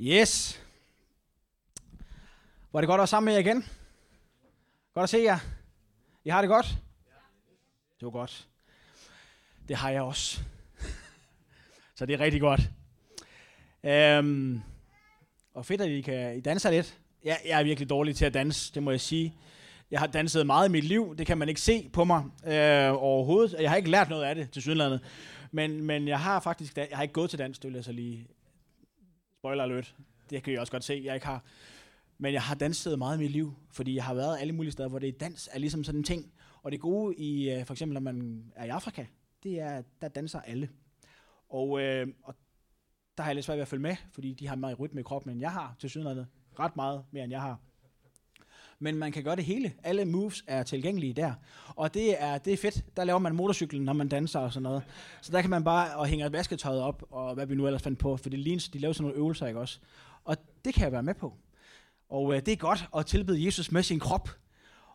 [0.00, 0.62] Yes.
[2.72, 3.64] Var det godt at være sammen med jer igen?
[4.94, 5.38] Godt at se jer.
[6.24, 6.66] I har det godt?
[8.00, 8.48] Det var godt.
[9.68, 10.40] Det har jeg også.
[11.94, 12.60] Så det er rigtig godt.
[13.84, 14.60] Øhm,
[15.54, 16.98] og fedt, at I kan I danser lidt.
[17.24, 19.34] Jeg, jeg er virkelig dårlig til at danse, det må jeg sige.
[19.90, 23.02] Jeg har danset meget i mit liv, det kan man ikke se på mig øh,
[23.02, 23.56] overhovedet.
[23.60, 25.00] Jeg har ikke lært noget af det til sydlandet.
[25.52, 27.92] Men, men jeg har faktisk, jeg har ikke gået til dans, det vil jeg så
[27.92, 28.28] lige
[29.46, 29.94] spoiler alert.
[30.30, 31.44] Det kan jeg også godt se, jeg ikke har.
[32.18, 34.88] Men jeg har danset meget i mit liv, fordi jeg har været alle mulige steder,
[34.88, 36.32] hvor det dans er ligesom sådan en ting.
[36.62, 39.06] Og det gode i, øh, for eksempel når man er i Afrika,
[39.42, 40.68] det er, der danser alle.
[41.48, 42.34] Og, øh, og
[43.16, 45.04] der har jeg lidt svært ved at følge med, fordi de har meget rytme i
[45.04, 46.26] kroppen, end jeg har til sydlandet.
[46.58, 47.60] Ret meget mere, end jeg har.
[48.78, 49.72] Men man kan gøre det hele.
[49.82, 51.32] Alle moves er tilgængelige der.
[51.76, 52.96] Og det er, det er fedt.
[52.96, 54.82] Der laver man motorcyklen, når man danser og sådan noget.
[55.22, 57.98] Så der kan man bare og hænge vasketøjet op, og hvad vi nu ellers fandt
[57.98, 58.16] på.
[58.16, 59.78] For det ligner, de laver sådan nogle øvelser, ikke også?
[60.24, 61.34] Og det kan jeg være med på.
[62.08, 64.28] Og øh, det er godt at tilbede Jesus med sin krop.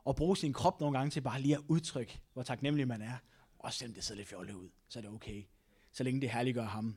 [0.04, 3.14] Og bruge sin krop nogle gange til bare lige at udtrykke, hvor taknemmelig man er.
[3.60, 5.44] Og selvom det ser lidt fjollet ud, så er det okay.
[5.94, 6.96] Så længe det herliggør ham.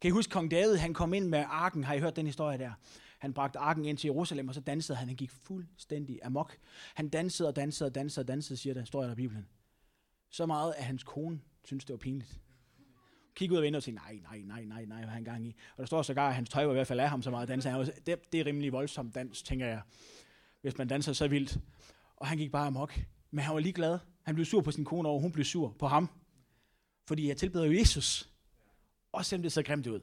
[0.00, 1.84] Kan I huske, kong David, han kom ind med arken.
[1.84, 2.72] Har I hørt den historie der?
[3.20, 5.08] Han bragte arken ind til Jerusalem, og så dansede han.
[5.08, 6.56] Han gik fuldstændig amok.
[6.94, 9.48] Han dansede og dansede og dansede og dansede, siger der, står der i Bibelen.
[10.30, 12.40] Så meget, at hans kone synes det var pinligt.
[13.34, 15.56] Kig ud af vinduet og sige, nej, nej, nej, nej, nej, hvad han gang i.
[15.76, 17.48] Og der står sågar, at hans tøj var i hvert fald af ham så meget
[17.48, 17.64] dans.
[18.06, 19.82] Det, det er rimelig voldsomt dans, tænker jeg,
[20.60, 21.58] hvis man danser så vildt.
[22.16, 23.00] Og han gik bare amok.
[23.30, 23.98] Men han var lige glad.
[24.22, 26.10] Han blev sur på sin kone over, hun blev sur på ham.
[27.06, 28.30] Fordi jeg tilbeder jo Jesus.
[29.12, 30.00] Også selvom det så grimt ud.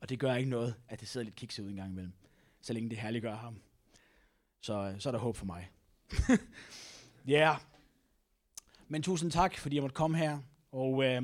[0.00, 2.12] Og det gør ikke noget, at det sidder lidt kikset ud en gang imellem
[2.62, 3.60] så længe det herliggør ham.
[4.60, 5.70] Så, øh, så er der håb for mig.
[7.26, 7.40] Ja.
[7.40, 7.56] yeah.
[8.88, 10.38] Men tusind tak, fordi jeg måtte komme her.
[10.72, 11.22] Og øh,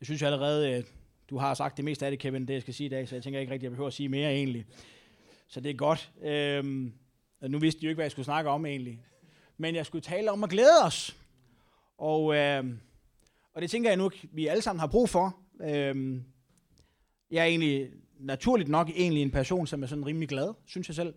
[0.00, 0.84] jeg synes jeg allerede, øh,
[1.30, 3.14] du har sagt det meste af det, Kevin, det jeg skal sige i dag, så
[3.14, 4.66] jeg tænker ikke rigtig, at jeg behøver at sige mere egentlig.
[5.46, 6.12] Så det er godt.
[6.22, 6.64] Øh,
[7.50, 9.02] nu vidste de jo ikke, hvad jeg skulle snakke om egentlig.
[9.56, 11.16] Men jeg skulle tale om at glæde os.
[11.98, 12.64] Og, øh,
[13.54, 15.36] og det tænker jeg nu, vi alle sammen har brug for.
[15.60, 16.20] Øh,
[17.30, 20.94] jeg er egentlig naturligt nok egentlig en person, som er sådan rimelig glad, synes jeg
[20.94, 21.14] selv.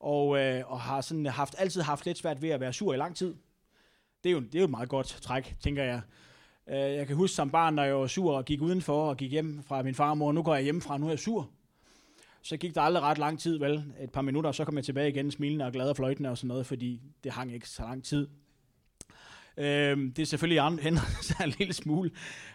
[0.00, 2.96] Og, øh, og har sådan haft, altid haft lidt svært ved at være sur i
[2.96, 3.34] lang tid.
[4.24, 6.00] Det er jo, det er jo et meget godt træk, tænker jeg.
[6.68, 9.30] Øh, jeg kan huske som barn, når jeg var sur og gik udenfor og gik
[9.30, 10.32] hjem fra min far og mor.
[10.32, 11.50] Nu går jeg hjemmefra, nu er jeg sur.
[12.42, 13.84] Så gik der aldrig ret lang tid, vel?
[14.00, 16.38] Et par minutter, og så kom jeg tilbage igen, smilende og glad og fløjtende og
[16.38, 18.28] sådan noget, fordi det hang ikke så lang tid.
[19.58, 22.10] Øh, det er selvfølgelig ændret sig en lille smule,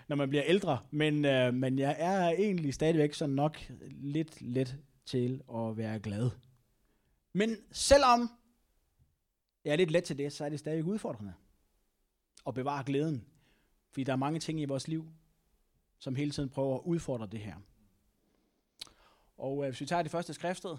[0.08, 4.78] når man bliver ældre, men, øh, men jeg er egentlig stadigvæk sådan nok lidt let
[5.06, 6.30] til at være glad.
[7.34, 8.30] Men selvom
[9.66, 11.34] jeg er lidt let til det, så er det stadig udfordrende
[12.48, 13.26] at bevare glæden.
[13.92, 15.08] Fordi der er mange ting i vores liv,
[16.00, 17.56] som hele tiden prøver at udfordre det her.
[19.38, 20.78] Og øh, hvis vi tager det første skriftsted,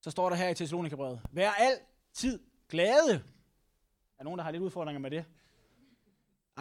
[0.00, 3.24] så står der her i Thessalonikerbrevet, Vær altid glade
[4.18, 5.24] er nogen, der har lidt udfordringer med det?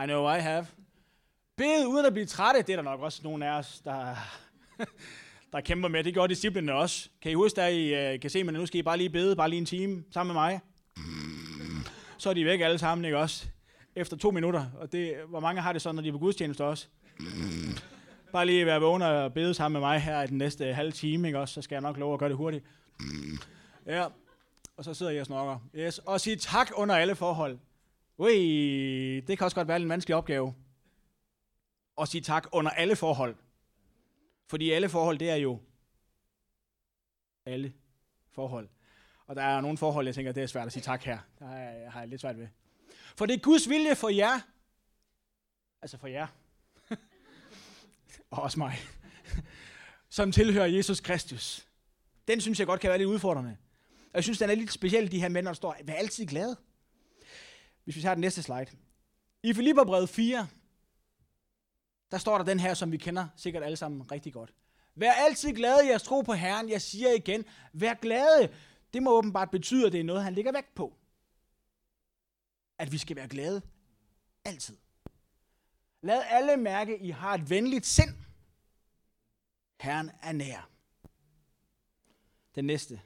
[0.03, 0.67] I know I have.
[1.57, 4.15] Bed uden at blive trætte, det er der nok også nogle af os, der,
[5.53, 6.03] der kæmper med.
[6.03, 7.09] Det gjorde disciplinerne også.
[7.21, 9.35] Kan I huske, at I uh, kan se, men nu skal I bare lige bede,
[9.35, 10.59] bare lige en time sammen med mig.
[12.17, 13.47] Så er de væk alle sammen, ikke også?
[13.95, 14.65] Efter to minutter.
[14.79, 16.87] Og det, hvor mange har det sådan, når de er på gudstjeneste også?
[18.31, 21.27] Bare lige være vågen og bede sammen med mig her i den næste halve time,
[21.27, 21.53] ikke også?
[21.53, 22.65] Så skal jeg nok love at gøre det hurtigt.
[23.85, 24.05] Ja,
[24.77, 25.59] og så sidder jeg og snokker.
[25.75, 25.99] Yes.
[25.99, 27.59] Og sige tak under alle forhold.
[28.17, 30.55] Ui, det kan også godt være en vanskelig opgave.
[31.95, 33.35] Og sige tak under alle forhold.
[34.47, 35.59] Fordi alle forhold, det er jo
[37.45, 37.73] alle
[38.31, 38.69] forhold.
[39.27, 41.19] Og der er nogle forhold, jeg tænker, det er svært at sige tak her.
[41.39, 41.45] Der
[41.89, 42.47] har jeg lidt svært ved.
[43.15, 44.39] For det er Guds vilje for jer.
[45.81, 46.27] Altså for jer.
[48.31, 48.77] og også mig.
[50.09, 51.67] som tilhører Jesus Kristus.
[52.27, 53.57] Den synes jeg godt kan være lidt udfordrende.
[54.13, 56.57] Og jeg synes, den er lidt speciel, de her mænd, der står, vær altid glade.
[57.83, 58.65] Hvis vi tager den næste slide.
[59.43, 60.47] I Filipperbrevet 4,
[62.11, 64.53] der står der den her, som vi kender sikkert alle sammen rigtig godt.
[64.95, 66.69] Vær altid glade i jeres tro på Herren.
[66.69, 68.53] Jeg siger igen, vær glade.
[68.93, 70.97] Det må åbenbart betyde, at det er noget, han lægger vægt på.
[72.77, 73.61] At vi skal være glade.
[74.45, 74.77] Altid.
[76.01, 78.15] Lad alle mærke, I har et venligt sind.
[79.79, 80.69] Herren er nær.
[82.55, 83.01] Den næste.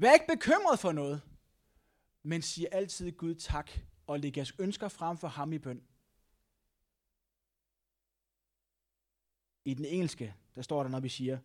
[0.00, 1.22] Vær ikke bekymret for noget,
[2.22, 3.70] men sig altid Gud tak
[4.06, 5.82] og læg jeres ønsker frem for ham i bøn.
[9.64, 11.38] I den engelske, der står der, når vi siger,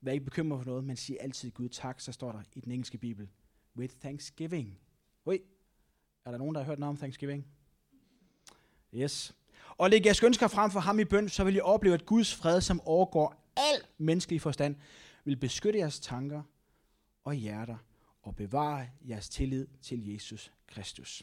[0.00, 2.72] vær ikke bekymret for noget, men sig altid Gud tak, så står der i den
[2.72, 3.28] engelske bibel,
[3.76, 4.78] with thanksgiving.
[5.24, 5.38] Oi,
[6.24, 7.46] er der nogen, der har hørt noget om thanksgiving?
[8.94, 9.36] Yes.
[9.78, 12.34] og læg jeres ønsker frem for ham i bøn, så vil I opleve, at Guds
[12.34, 14.76] fred, som overgår al menneskelig forstand,
[15.24, 16.42] vil beskytte jeres tanker
[17.24, 17.76] og hjerter
[18.26, 21.22] og bevare jeres tillid til Jesus Kristus.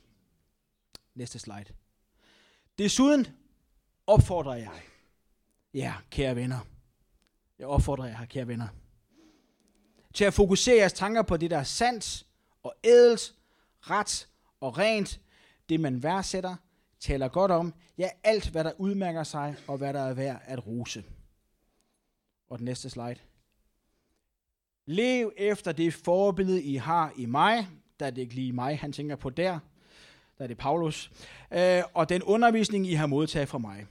[1.16, 1.74] Næste slide.
[2.78, 3.28] Desuden
[4.08, 4.82] opfordrer jeg
[5.74, 6.60] Ja, kære venner.
[7.60, 8.68] Jeg opfordrer jer, kære venner,
[10.14, 12.28] til at fokusere jeres tanker på det, der er sandt
[12.64, 13.36] og ædelt,
[13.80, 14.30] ret
[14.60, 15.22] og rent,
[15.70, 16.56] det man værdsætter,
[17.00, 20.68] taler godt om, ja, alt hvad der udmærker sig, og hvad der er værd at
[20.68, 21.04] rose.
[22.50, 23.20] Og den næste slide.
[24.86, 27.68] Lev efter det forbillede, I har i mig,
[28.00, 29.60] der er det ikke lige mig, han tænker på der,
[30.38, 31.12] der er det Paulus,
[31.52, 33.86] øh, og den undervisning, I har modtaget fra mig.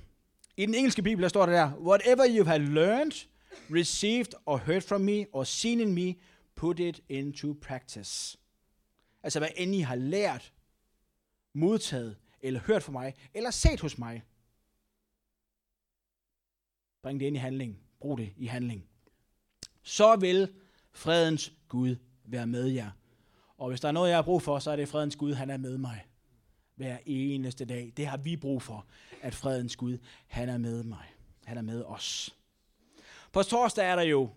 [0.56, 3.28] I den engelske bibel, der står der, Whatever you have learned,
[3.70, 6.14] received or heard from me, or seen in me,
[6.54, 8.38] put it into practice.
[9.22, 10.52] Altså hvad end I har lært,
[11.54, 14.22] modtaget, eller hørt fra mig, eller set hos mig.
[17.02, 17.78] Bring det ind i handling.
[18.00, 18.84] Brug det i handling.
[19.82, 20.54] Så vil
[20.92, 22.90] fredens Gud være med jer.
[23.58, 25.50] Og hvis der er noget, jeg har brug for, så er det fredens Gud, han
[25.50, 26.06] er med mig
[26.74, 27.92] hver eneste dag.
[27.96, 28.86] Det har vi brug for,
[29.22, 31.14] at fredens Gud, han er med mig.
[31.44, 32.36] Han er med os.
[33.32, 34.30] På torsdag er der jo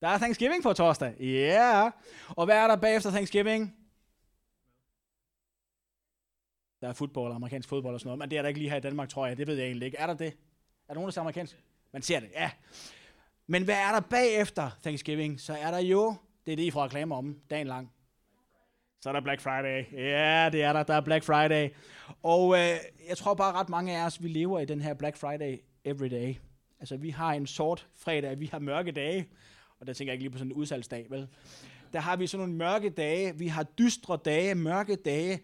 [0.00, 1.14] der er Thanksgiving på torsdag.
[1.20, 1.24] Ja.
[1.24, 1.92] Yeah.
[2.28, 3.76] Og hvad er der bagefter Thanksgiving?
[6.80, 8.76] Der er fodbold, amerikansk fodbold og sådan noget, men det er der ikke lige her
[8.76, 9.36] i Danmark, tror jeg.
[9.36, 9.98] Det ved jeg egentlig ikke.
[9.98, 10.26] Er der det?
[10.26, 10.32] Er
[10.88, 11.56] der nogen, der ser amerikansk?
[11.92, 12.50] Man ser det, ja.
[13.50, 15.40] Men hvad er der bagefter Thanksgiving?
[15.40, 16.14] Så er der jo,
[16.46, 17.92] det er det, I får reklamer om dagen lang.
[19.00, 19.84] Så er der Black Friday.
[19.92, 20.82] Ja, det er der.
[20.82, 21.68] Der er Black Friday.
[22.22, 22.76] Og øh,
[23.08, 26.08] jeg tror bare ret mange af os, vi lever i den her Black Friday every
[26.08, 26.34] day.
[26.80, 29.28] Altså, vi har en sort fredag, vi har mørke dage.
[29.80, 31.28] Og der tænker jeg ikke lige på sådan en udsalgsdag, vel?
[31.92, 33.38] Der har vi sådan nogle mørke dage.
[33.38, 35.40] Vi har dystre dage, mørke dage.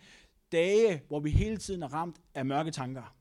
[0.53, 3.17] Dage, hvor vi hele tiden er ramt af mørke tanker.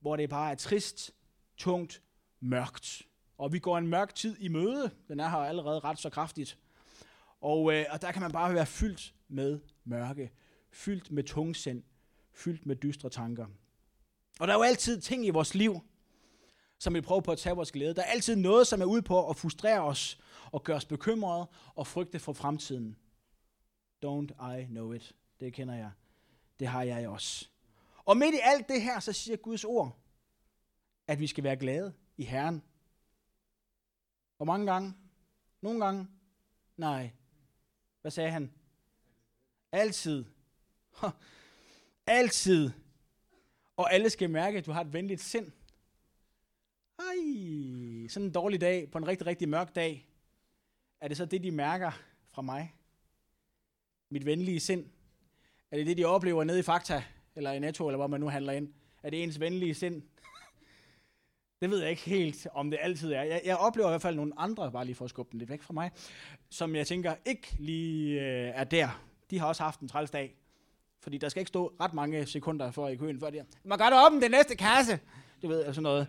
[0.00, 1.10] Hvor det bare er trist,
[1.56, 2.02] tungt,
[2.40, 3.02] mørkt.
[3.38, 4.90] Og vi går en mørk tid i møde.
[5.08, 6.58] Den er her allerede ret så kraftigt.
[7.40, 10.32] Og, øh, og der kan man bare være fyldt med mørke,
[10.70, 11.82] fyldt med tungsind,
[12.32, 13.46] fyldt med dystre tanker.
[14.40, 15.80] Og der er jo altid ting i vores liv,
[16.78, 17.94] som vi prøver på at tage vores glæde.
[17.94, 20.18] Der er altid noget, som er ude på at frustrere os
[20.52, 22.96] og gøre os bekymrede og frygte for fremtiden.
[24.04, 25.14] Don't I know it?
[25.40, 25.90] Det kender jeg.
[26.60, 27.48] Det har jeg også.
[28.04, 29.98] Og midt i alt det her, så siger Guds ord,
[31.06, 32.62] at vi skal være glade i Herren.
[34.36, 34.94] Hvor mange gange?
[35.60, 36.08] Nogle gange?
[36.76, 37.10] Nej.
[38.00, 38.52] Hvad sagde han?
[39.72, 40.24] Altid.
[42.06, 42.70] Altid.
[43.76, 45.52] Og alle skal mærke, at du har et venligt sind.
[46.98, 50.08] Ej, sådan en dårlig dag, på en rigtig, rigtig mørk dag,
[51.00, 51.92] er det så det, de mærker
[52.28, 52.74] fra mig?
[54.08, 54.86] Mit venlige sind?
[55.70, 57.04] Er det det, de oplever nede i Fakta,
[57.34, 58.74] eller i Netto, eller hvor man nu handler ind?
[59.02, 60.02] Er det ens venlige sind?
[61.60, 63.22] Det ved jeg ikke helt, om det altid er.
[63.22, 65.50] Jeg, jeg oplever i hvert fald nogle andre, bare lige for at skubbe den lidt
[65.50, 65.90] væk fra mig,
[66.50, 69.02] som jeg tænker ikke lige øh, er der.
[69.30, 70.36] De har også haft en træls dag.
[71.00, 73.84] Fordi der skal ikke stå ret mange sekunder for i køen, før de man gør
[73.84, 74.98] det op den næste kasse.
[75.42, 76.06] Du ved, altså noget.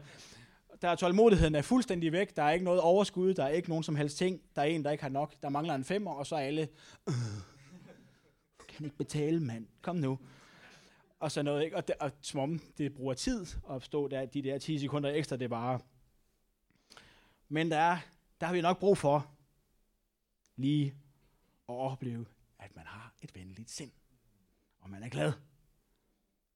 [0.82, 2.36] Der er tålmodigheden er fuldstændig væk.
[2.36, 3.34] Der er ikke noget overskud.
[3.34, 4.42] Der er ikke nogen som helst ting.
[4.56, 5.34] Der er en, der ikke har nok.
[5.44, 6.68] Der mangler en femmer, og så er alle...
[7.10, 7.14] Øh,
[8.70, 9.68] kan ikke betale, mand.
[9.82, 10.20] Kom nu
[11.20, 11.76] og sådan noget, ikke?
[11.76, 15.10] Og, det, og som om det bruger tid at stå der, de der 10 sekunder
[15.10, 15.80] ekstra, det er bare...
[17.50, 17.98] Men der, er,
[18.42, 19.32] der har vi nok brug for
[20.56, 20.88] lige
[21.70, 22.26] at opleve,
[22.60, 23.92] at man har et venligt sind.
[24.80, 25.34] Og man er glad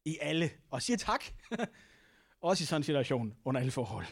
[0.05, 1.23] i alle, og siger tak.
[2.41, 4.05] Også i sådan en situation, under alle forhold.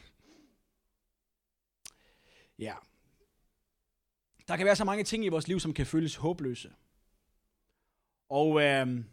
[2.59, 2.75] Ja.
[4.47, 6.73] Der kan være så mange ting i vores liv, som kan føles håbløse.
[8.29, 9.03] Og øh,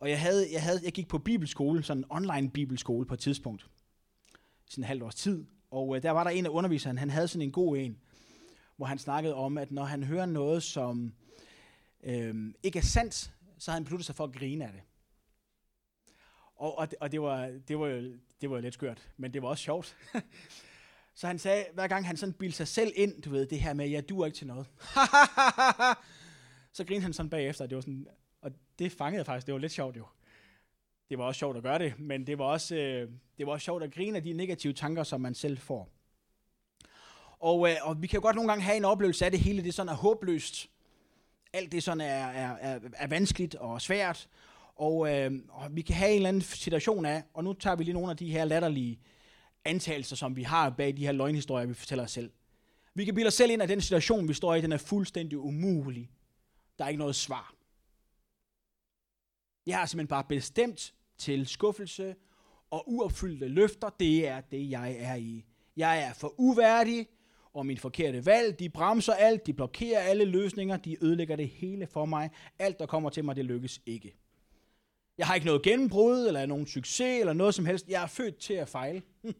[0.00, 3.20] og jeg, havde, jeg, havde, jeg gik på bibelskole, sådan en online bibelskole på et
[3.20, 3.66] tidspunkt,
[4.66, 5.46] sådan en halvt års tid.
[5.70, 7.98] Og øh, der var der en af underviseren, han havde sådan en god en,
[8.76, 11.14] hvor han snakkede om, at når han hører noget, som
[12.04, 14.80] øh, ikke er sandt, så har han besluttet sig for at grine af det.
[16.56, 19.34] Og, og, det, og det, var, det, var jo, det var jo lidt skørt, men
[19.34, 19.96] det var også sjovt.
[21.14, 23.74] så han sagde, hver gang han sådan bildte sig selv ind, du ved, det her
[23.74, 24.66] med, jeg duer ikke til noget.
[26.76, 28.06] så grinede han sådan bagefter, det var sådan,
[28.80, 30.06] det fangede faktisk, det var lidt sjovt jo.
[31.10, 33.08] Det var også sjovt at gøre det, men det var også, øh,
[33.38, 35.88] det var også sjovt at grine af de negative tanker, som man selv får.
[37.38, 39.64] Og, øh, og vi kan jo godt nogle gange have en oplevelse af det hele,
[39.64, 40.70] det sådan er håbløst.
[41.52, 44.28] Alt det sådan er, er, er, er vanskeligt og svært.
[44.76, 47.84] Og, øh, og vi kan have en eller anden situation af, og nu tager vi
[47.84, 49.00] lige nogle af de her latterlige
[49.64, 52.30] antagelser, som vi har bag de her løgnhistorier, vi fortæller os selv.
[52.94, 55.38] Vi kan bilde os selv ind, at den situation, vi står i, den er fuldstændig
[55.38, 56.10] umulig.
[56.78, 57.54] Der er ikke noget svar.
[59.70, 62.16] Jeg er simpelthen bare bestemt til skuffelse
[62.70, 63.90] og uopfyldte løfter.
[64.00, 65.44] Det er det, jeg er i.
[65.76, 67.06] Jeg er for uværdig,
[67.52, 71.86] og min forkerte valg, de bremser alt, de blokerer alle løsninger, de ødelægger det hele
[71.86, 72.30] for mig.
[72.58, 74.16] Alt, der kommer til mig, det lykkes ikke.
[75.18, 77.88] Jeg har ikke noget gennembrud, eller nogen succes, eller noget som helst.
[77.88, 79.02] Jeg er født til at fejle.
[79.22, 79.34] Hm.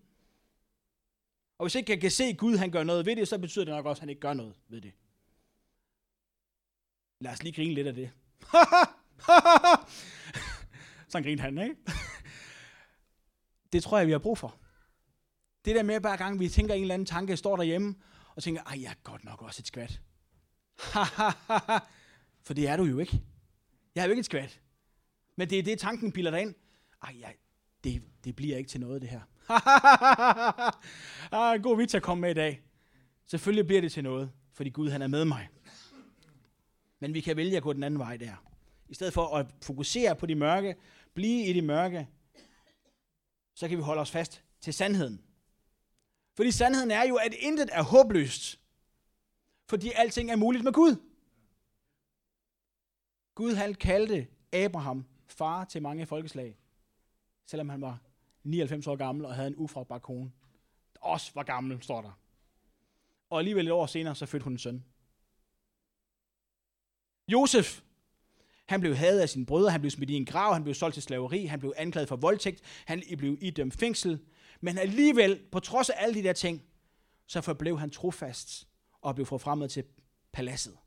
[1.59, 3.65] Og hvis ikke jeg kan se at Gud, han gør noget ved det, så betyder
[3.65, 4.93] det nok også, at han ikke gør noget ved det.
[7.21, 8.11] Lad os lige grine lidt af det.
[11.11, 11.77] Sådan grinte han, ikke?
[13.73, 14.57] det tror jeg, vi har brug for.
[15.65, 17.95] Det der med, hver gang vi tænker en eller anden tanke, står derhjemme,
[18.35, 20.01] og tænker, ej, jeg er godt nok også et skvat.
[22.47, 23.23] For det er du jo ikke.
[23.95, 24.61] Jeg er jo ikke et skvat.
[25.37, 26.55] Men det er det, tanken piller dig ind.
[27.03, 27.35] Ej, jeg,
[27.85, 29.21] det, det bliver ikke til noget, det her.
[31.39, 32.63] ah, god vits at komme med i dag.
[33.27, 35.49] Selvfølgelig bliver det til noget, fordi Gud han er med mig.
[37.01, 38.45] Men vi kan vælge at gå den anden vej der.
[38.89, 40.77] I stedet for at fokusere på de mørke,
[41.15, 42.09] blive i det mørke,
[43.55, 45.25] så kan vi holde os fast til sandheden.
[46.35, 48.61] Fordi sandheden er jo, at intet er håbløst.
[49.69, 50.97] Fordi alting er muligt med Gud.
[53.35, 56.59] Gud han kaldte Abraham far til mange folkeslag,
[57.47, 57.99] selvom han var
[58.43, 60.33] 99 år gammel og havde en ufrugtbar kone.
[61.01, 62.21] Også var gammel, står der.
[63.31, 64.85] Og alligevel et år senere, så fødte hun en søn.
[67.29, 67.83] Josef,
[68.71, 70.95] han blev hadet af sine brødre, han blev smidt i en grav, han blev solgt
[70.95, 74.21] til slaveri, han blev anklaget for voldtægt, han blev idømt fængsel.
[74.61, 76.63] Men alligevel, på trods af alle de der ting,
[77.27, 78.69] så forblev han trofast
[79.01, 79.85] og blev forfremmet til
[80.33, 80.79] paladset.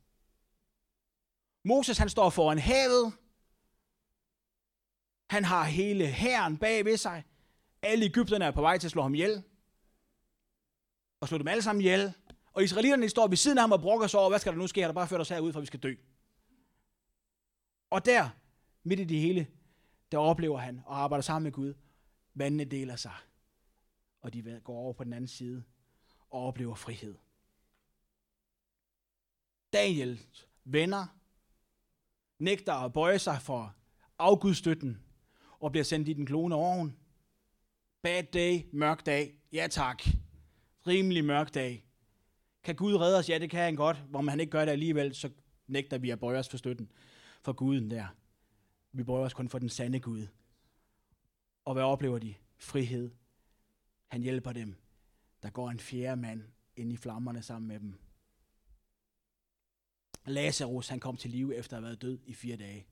[1.65, 3.13] Moses, han står foran havet.
[5.29, 7.23] Han har hele hæren bag ved sig.
[7.81, 9.43] Alle Ægypterne er på vej til at slå ham ihjel.
[11.21, 12.13] Og slå dem alle sammen ihjel.
[12.53, 14.67] Og israelitterne står ved siden af ham og brokker sig over, hvad skal der nu
[14.67, 14.81] ske?
[14.81, 15.95] Har der bare ført os herud, for vi skal dø.
[17.93, 18.29] Og der,
[18.83, 19.47] midt i det hele,
[20.11, 21.73] der oplever han og arbejder sammen med Gud.
[22.33, 23.13] Vandene deler sig.
[24.21, 25.63] Og de går over på den anden side
[26.29, 27.15] og oplever frihed.
[29.73, 31.17] Daniels venner
[32.39, 33.75] nægter at bøje sig for
[34.19, 35.03] afgudstøtten
[35.59, 36.97] og bliver sendt i den glående oven.
[38.01, 39.39] Bad day, mørk dag.
[39.51, 40.03] Ja tak.
[40.87, 41.85] Rimelig mørk dag.
[42.63, 43.29] Kan Gud redde os?
[43.29, 43.97] Ja, det kan han godt.
[43.97, 45.29] Hvor man ikke gør det alligevel, så
[45.67, 46.91] nægter vi at bøje os for støtten
[47.43, 48.07] for guden der.
[48.91, 50.27] Vi bøjer os kun for den sande Gud.
[51.65, 52.35] Og hvad oplever de?
[52.57, 53.11] Frihed.
[54.07, 54.75] Han hjælper dem.
[55.43, 56.43] Der går en fjerde mand
[56.75, 57.99] ind i flammerne sammen med dem.
[60.25, 62.87] Lazarus, han kom til live efter at have været død i fire dage.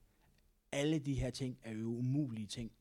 [0.71, 2.71] Alle de her ting er jo umulige ting.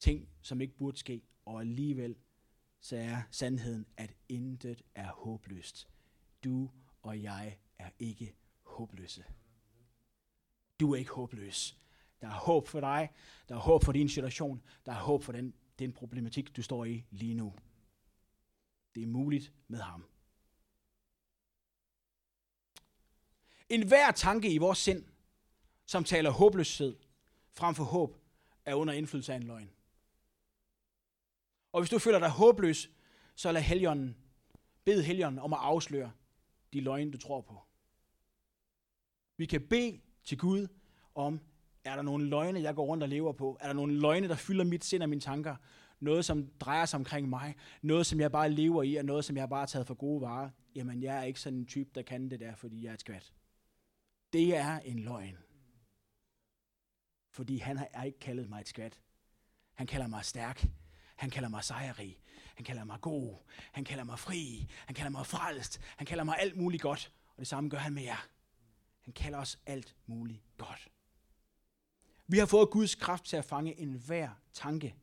[0.00, 2.16] Ting, som ikke burde ske, og alligevel
[2.80, 5.88] så er sandheden, at intet er håbløst.
[6.44, 6.70] Du
[7.02, 9.24] og jeg er ikke håbløse.
[10.80, 11.78] Du er ikke håbløs.
[12.20, 13.10] Der er håb for dig.
[13.48, 14.62] Der er håb for din situation.
[14.86, 17.54] Der er håb for den, den problematik, du står i lige nu.
[18.94, 20.06] Det er muligt med ham.
[23.68, 25.04] En hver tanke i vores sind,
[25.86, 26.96] som taler håbløshed
[27.52, 28.16] frem for håb,
[28.64, 29.70] er under indflydelse af en løgn.
[31.72, 32.90] Og hvis du føler dig håbløs,
[33.34, 34.16] så lad helgenen,
[34.84, 36.12] bed helgenen om at afsløre
[36.72, 37.62] de løgne, du tror på.
[39.36, 40.66] Vi kan bede til Gud
[41.14, 41.40] om,
[41.84, 43.58] er der nogle løgne, jeg går rundt og lever på?
[43.60, 45.56] Er der nogle løgne, der fylder mit sind og mine tanker?
[46.00, 47.54] Noget, som drejer sig omkring mig?
[47.82, 50.20] Noget, som jeg bare lever i, og noget, som jeg bare har taget for gode
[50.20, 50.50] varer?
[50.74, 53.00] Jamen, jeg er ikke sådan en type, der kan det der, fordi jeg er et
[53.00, 53.32] skvat.
[54.32, 55.36] Det er en løgn.
[57.30, 59.00] Fordi han har ikke kaldet mig et skvat.
[59.74, 60.66] Han kalder mig stærk.
[61.16, 62.18] Han kalder mig sejrig.
[62.54, 63.36] Han kalder mig god.
[63.72, 64.66] Han kalder mig fri.
[64.86, 65.80] Han kalder mig frelst.
[65.96, 67.12] Han kalder mig alt muligt godt.
[67.28, 68.26] Og det samme gør han med jer.
[69.06, 70.92] Han kalder os alt muligt godt.
[72.26, 74.96] Vi har fået Guds kraft til at fange enhver tanke,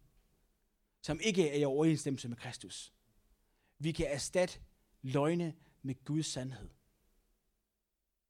[1.02, 2.94] som ikke er i overensstemmelse med Kristus.
[3.80, 4.60] Vi kan erstatte
[5.02, 6.70] løgne med Guds sandhed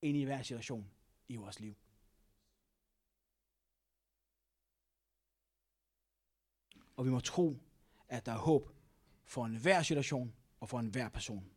[0.02, 0.92] ind i hver situation
[1.28, 1.76] i vores liv.
[6.96, 7.58] Og vi må tro,
[8.08, 8.70] at der er håb
[9.26, 11.52] for enhver situation og for enhver person.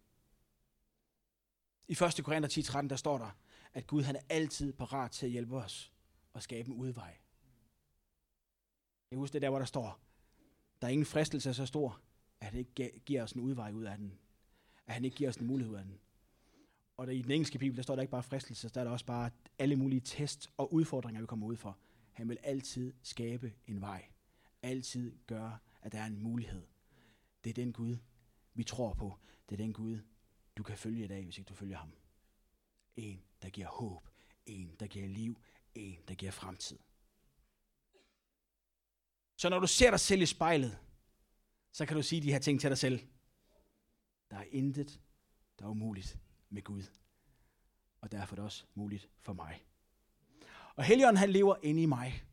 [1.89, 2.25] I 1.
[2.25, 3.31] Korinther 10.13, der står der,
[3.77, 5.93] at Gud han er altid parat til at hjælpe os
[6.33, 7.17] og skabe en udvej.
[9.11, 10.01] Jeg husker det der, hvor der står,
[10.81, 12.01] der er ingen fristelse så stor,
[12.41, 14.19] at han ikke giver os en udvej ud af den.
[14.87, 15.99] At han ikke giver os en mulighed ud af den.
[16.97, 18.91] Og der, i den engelske bibel, der står der ikke bare fristelse, der er der
[18.91, 21.79] også bare alle mulige test og udfordringer, vi kommer ud for.
[22.13, 24.05] Han vil altid skabe en vej.
[24.63, 26.63] Altid gøre, at der er en mulighed.
[27.45, 27.97] Det er den Gud,
[28.55, 29.19] vi tror på.
[29.49, 29.99] Det er den Gud,
[30.57, 31.93] du kan følge i dag, hvis ikke du følger ham.
[32.97, 34.09] En, der giver håb.
[34.47, 35.41] En, der giver liv.
[35.75, 36.79] En, der giver fremtid.
[39.37, 40.79] Så når du ser dig selv i spejlet,
[41.73, 43.01] så kan du sige de her ting til dig selv.
[44.31, 45.01] Der er intet,
[45.59, 46.19] der er umuligt
[46.51, 46.83] med Gud.
[48.01, 49.65] Og derfor er det også muligt for mig.
[50.77, 52.25] Og Helligånden han lever inde i mig.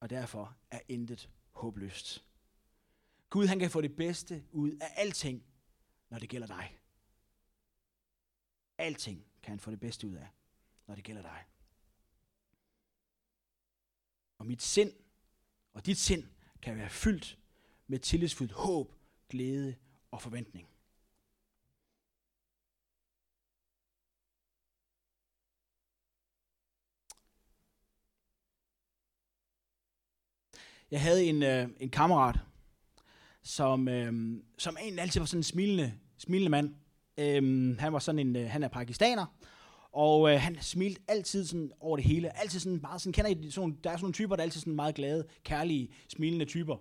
[0.00, 2.24] Og derfor er intet håbløst.
[3.30, 5.44] Gud han kan få det bedste ud af alting,
[6.10, 6.78] når det gælder dig.
[8.82, 10.28] Alting kan han få det bedste ud af,
[10.86, 11.44] når det gælder dig.
[14.38, 14.92] Og mit sind
[15.72, 16.24] og dit sind
[16.62, 17.38] kan være fyldt
[17.86, 18.92] med tillidsfuldt håb,
[19.28, 19.74] glæde
[20.10, 20.68] og forventning.
[30.90, 32.38] Jeg havde en, øh, en kammerat,
[33.42, 36.81] som, øh, som egentlig altid var sådan en smilende, smilende mand.
[37.18, 39.26] Øh, han var sådan en, øh, han er pakistaner,
[39.92, 42.38] og øh, han smilte altid sådan over det hele.
[42.38, 44.60] Altid sådan meget sådan, kender I sådan, der er sådan nogle typer, der er altid
[44.60, 46.76] sådan meget glade, kærlige, smilende typer.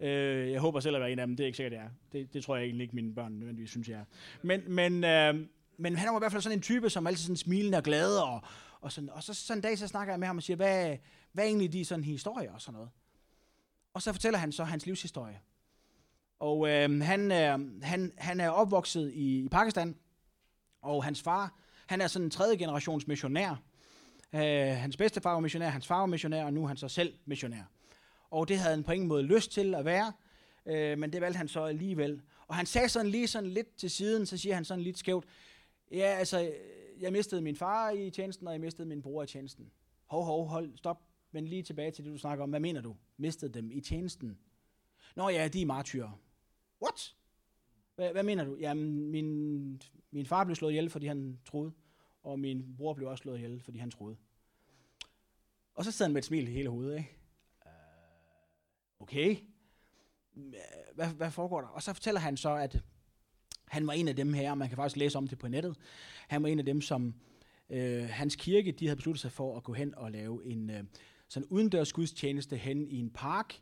[0.00, 1.88] Øh, jeg håber selv at være en af dem, det er ikke sikkert, det er.
[2.12, 4.04] Det, det tror jeg egentlig ikke, mine børn nødvendigvis synes, jeg er.
[4.42, 7.36] Men, men, øh, men han var i hvert fald sådan en type, som altid sådan
[7.36, 8.40] smilende og glad, og,
[8.80, 10.96] og, sådan, og så sådan en dag, så snakker jeg med ham og siger, hvad,
[11.32, 12.90] hvad er egentlig de sådan historier og sådan noget?
[13.94, 15.40] Og så fortæller han så hans livshistorie.
[16.42, 19.96] Og øh, han, øh, han, han er opvokset i, i Pakistan,
[20.80, 21.54] og hans far,
[21.86, 23.62] han er sådan en tredje generations missionær.
[24.34, 24.40] Øh,
[24.76, 27.62] hans bedstefar var missionær, hans far var missionær, og nu er han så selv missionær.
[28.30, 30.12] Og det havde han på ingen måde lyst til at være,
[30.66, 32.22] øh, men det valgte han så alligevel.
[32.46, 35.24] Og han sagde sådan lige sådan lidt til siden, så siger han sådan lidt skævt,
[35.92, 36.52] ja, altså,
[37.00, 39.70] jeg mistede min far i tjenesten, og jeg mistede min bror i tjenesten.
[40.06, 41.00] Hov, hov, hold, stop,
[41.32, 42.50] men lige tilbage til det, du snakker om.
[42.50, 42.96] Hvad mener du?
[43.16, 44.38] Mistede dem i tjenesten?
[45.16, 46.18] Nå ja, de er martyrer.
[46.82, 47.14] What?
[47.94, 48.56] Hvad, hvad mener du?
[48.60, 51.72] Jamen, min, min far blev slået ihjel, fordi han troede,
[52.22, 54.16] og min bror blev også slået ihjel, fordi han troede.
[55.74, 57.16] Og så sad han med et smil i hele hovedet, ikke?
[57.66, 57.72] Øh,
[59.00, 59.36] okay.
[60.94, 61.68] Hvad, hvad foregår der?
[61.68, 62.82] Og så fortæller han så, at
[63.68, 65.76] han var en af dem her, og man kan faktisk læse om det på nettet.
[66.28, 67.14] Han var en af dem, som
[67.70, 70.84] øh, hans kirke, de havde besluttet sig for at gå hen og lave en øh,
[71.28, 73.60] sådan udendørs gudstjeneste hen i en park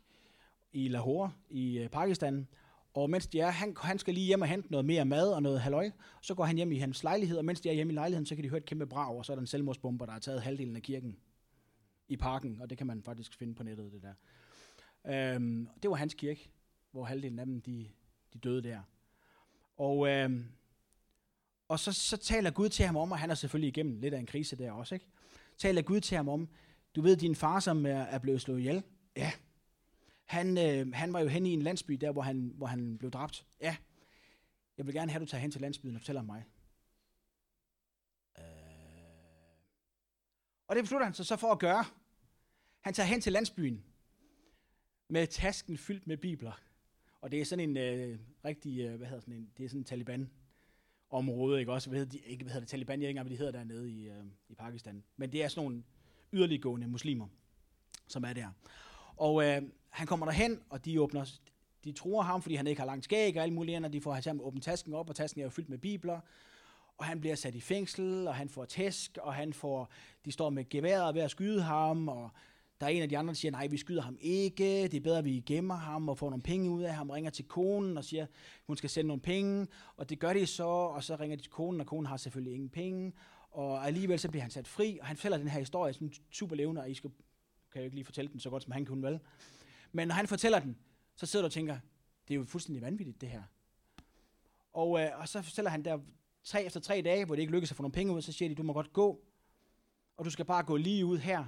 [0.73, 2.47] i Lahore i øh, Pakistan.
[2.93, 5.43] Og mens de er, han, han skal lige hjem og hente noget mere mad og
[5.43, 7.95] noget halløj, så går han hjem i hans lejlighed, og mens de er hjemme i
[7.95, 10.13] lejligheden, så kan de høre et kæmpe brag, og så er der en selvmordsbomber, der
[10.13, 11.17] har taget halvdelen af kirken
[12.07, 14.13] i parken, og det kan man faktisk finde på nettet, det der.
[15.35, 16.49] Øhm, det var hans kirke,
[16.91, 17.87] hvor halvdelen af dem, de,
[18.33, 18.79] de døde der.
[19.77, 20.45] Og, øhm,
[21.67, 24.19] og så, så taler Gud til ham om, og han er selvfølgelig igennem lidt af
[24.19, 25.07] en krise der også, ikke?
[25.57, 26.49] Taler Gud til ham om,
[26.95, 28.83] du ved, din far, som er, er blevet slået ihjel?
[29.17, 29.31] Ja.
[30.31, 33.11] Han, øh, han var jo hen i en landsby, der hvor han, hvor han blev
[33.11, 33.45] dræbt.
[33.61, 33.75] Ja.
[34.77, 36.45] Jeg vil gerne have, at du tager hen til landsbyen og fortæller om mig.
[38.37, 38.43] Øh.
[40.67, 41.85] Og det beslutter han sig så for at gøre.
[42.81, 43.83] Han tager hen til landsbyen
[45.07, 46.61] med tasken fyldt med bibler.
[47.21, 49.81] Og det er sådan en øh, rigtig, øh, hvad hedder sådan en, det er sådan
[49.81, 50.29] en Taliban
[51.09, 51.89] område, ikke også?
[51.89, 53.59] Hvad hedder de, ikke, hvad hedder det, Taliban, jeg ved ikke engang, hvad de hedder
[53.59, 55.03] dernede i, øh, i Pakistan.
[55.17, 55.83] Men det er sådan nogle
[56.33, 57.27] yderliggående muslimer,
[58.07, 58.49] som er der.
[59.17, 59.61] Og øh,
[59.91, 61.39] han kommer derhen, og de åbner,
[61.83, 64.01] de tror ham, fordi han ikke har langt skæg og alt muligt andet, og De
[64.01, 66.19] får ham til at åbne tasken op, og tasken er jo fyldt med bibler.
[66.97, 69.91] Og han bliver sat i fængsel, og han får tæsk, og han får,
[70.25, 72.29] de står med geværet ved at skyde ham, og
[72.81, 75.01] der er en af de andre, der siger, nej, vi skyder ham ikke, det er
[75.01, 77.97] bedre, at vi gemmer ham og får nogle penge ud af ham, ringer til konen
[77.97, 78.25] og siger,
[78.67, 81.51] hun skal sende nogle penge, og det gør de så, og så ringer de til
[81.51, 83.13] konen, og konen har selvfølgelig ingen penge,
[83.51, 86.55] og alligevel så bliver han sat fri, og han fortæller den her historie sådan super
[86.55, 87.09] levende, og I skal,
[87.71, 89.19] kan jeg ikke lige fortælle den så godt, som han kunne vel.
[89.91, 90.77] Men når han fortæller den,
[91.15, 91.79] så sidder du og tænker,
[92.27, 93.43] det er jo fuldstændig vanvittigt, det her.
[94.73, 95.99] Og, øh, og så fortæller han der,
[96.43, 98.49] tre, efter tre dage, hvor det ikke lykkes at få nogle penge ud, så siger
[98.49, 99.21] de, du må godt gå,
[100.17, 101.45] og du skal bare gå lige ud her,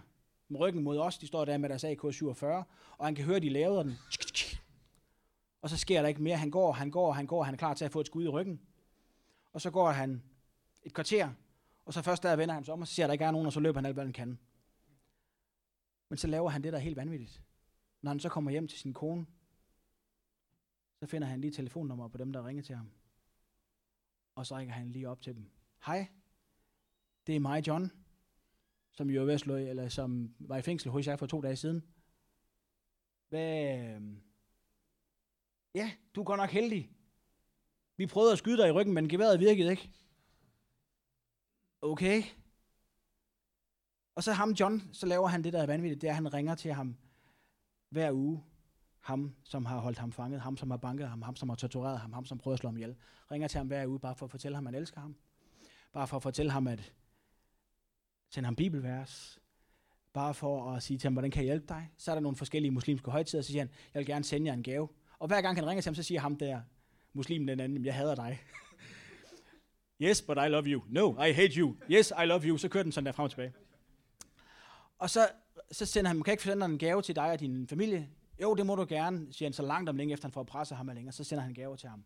[0.48, 2.46] med ryggen mod os, de står der med deres AK-47,
[2.98, 3.94] og han kan høre, de laver den.
[5.62, 6.38] Og så sker der ikke mere.
[6.38, 8.28] Han går, han går, han går, han er klar til at få et skud i
[8.28, 8.62] ryggen.
[9.54, 10.24] Og så går han
[10.84, 11.30] et kvarter,
[11.86, 13.48] og så først der vender han sig om, og så ser der ikke er nogen,
[13.48, 14.40] og så løber han alt, hvad han kan.
[16.10, 17.42] Men så laver han det, der er helt vanvittigt.
[18.04, 19.26] Når han så kommer hjem til sin kone,
[21.00, 22.92] så finder han lige telefonnummer på dem, der ringer til ham.
[24.36, 25.50] Og så ringer han lige op til dem.
[25.86, 26.08] Hej,
[27.28, 27.92] det er mig, John,
[28.92, 31.84] som jo er slå, eller som var i fængsel hos jer for to dage siden.
[33.30, 34.22] Hvad, øhm,
[35.76, 36.90] ja, du er godt nok heldig.
[37.98, 39.90] Vi prøvede at skyde dig i ryggen, men geværet virkede ikke.
[41.82, 42.24] Okay.
[44.16, 46.34] Og så ham John, så laver han det, der er vanvittigt, det er, at han
[46.34, 46.98] ringer til ham
[47.94, 48.44] hver uge.
[49.00, 52.00] Ham, som har holdt ham fanget, ham, som har banket ham, ham, som har tortureret
[52.00, 52.96] ham, ham, som prøver at slå ham ihjel.
[53.32, 55.16] Ringer til ham hver uge, bare for at fortælle ham, at han elsker ham.
[55.94, 56.94] Bare for at fortælle ham, at
[58.30, 59.40] sende ham bibelvers.
[60.14, 61.92] bare for at sige til ham, hvordan kan jeg hjælpe dig?
[61.98, 64.54] Så er der nogle forskellige muslimske højtider, så siger han, jeg vil gerne sende jer
[64.54, 64.90] en gave.
[65.20, 66.62] Og hver gang han ringer til ham, så siger ham der,
[67.14, 68.42] muslimen den anden, jeg hader dig.
[70.06, 70.84] yes, but I love you.
[70.90, 71.76] No, I hate you.
[71.92, 72.58] Yes, I love you.
[72.58, 73.54] Så kører den sådan der frem og tilbage.
[74.98, 75.30] Og så,
[75.74, 78.10] så sender han, kan ikke sende en gave til dig og din familie?
[78.42, 80.78] Jo, det må du gerne, siger han så langt om længe, efter han får presset
[80.78, 81.12] ham længere.
[81.12, 82.04] Så sender han gaver til ham.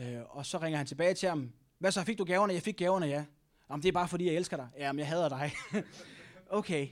[0.00, 1.52] Øh, og så ringer han tilbage til ham.
[1.78, 2.52] Hvad så, fik du gaverne?
[2.52, 3.24] Jeg fik gaverne, ja.
[3.70, 4.68] Jamen, det er bare fordi, jeg elsker dig.
[4.78, 5.52] Jamen, jeg hader dig.
[6.58, 6.88] okay.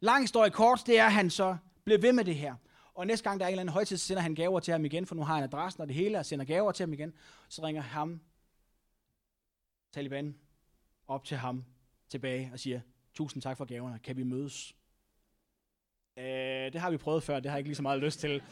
[0.00, 2.54] Lang historie kort, det er, at han så bliver ved med det her.
[2.94, 4.84] Og næste gang der er en eller anden højtid, så sender han gaver til ham
[4.84, 7.12] igen, for nu har han adressen og det hele, og sender gaver til ham igen.
[7.48, 8.20] Så ringer ham,
[9.92, 10.34] Taliban,
[11.08, 11.64] op til ham
[12.08, 12.80] tilbage og siger,
[13.18, 14.74] tusind tak for gaverne, kan vi mødes?
[16.16, 18.42] Øh, det har vi prøvet før, det har jeg ikke lige så meget lyst til.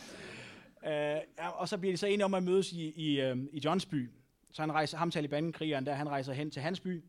[0.87, 3.61] Øh, ja, og så bliver de så enige om at mødes i, i, øh, i
[3.65, 4.11] Johns by.
[4.53, 7.05] Så han rejser, ham Taliban-krigeren der, han rejser hen til hans by,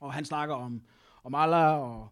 [0.00, 0.82] og han snakker om,
[1.24, 2.08] om Allah og,